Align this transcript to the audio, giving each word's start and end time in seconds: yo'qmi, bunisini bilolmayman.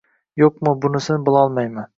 yo'qmi, 0.41 0.73
bunisini 0.87 1.21
bilolmayman. 1.31 1.89